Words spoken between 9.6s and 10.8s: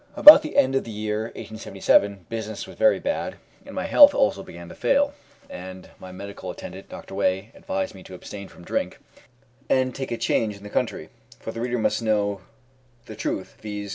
and take a change in the